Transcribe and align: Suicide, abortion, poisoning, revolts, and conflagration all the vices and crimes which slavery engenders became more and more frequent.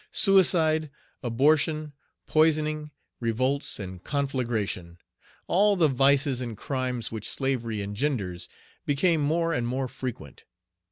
Suicide, 0.13 0.89
abortion, 1.21 1.93
poisoning, 2.25 2.89
revolts, 3.19 3.79
and 3.79 4.03
conflagration 4.03 4.97
all 5.45 5.75
the 5.75 5.87
vices 5.87 6.41
and 6.41 6.57
crimes 6.57 7.11
which 7.11 7.29
slavery 7.29 7.83
engenders 7.83 8.49
became 8.83 9.21
more 9.21 9.53
and 9.53 9.67
more 9.67 9.87
frequent. 9.87 10.43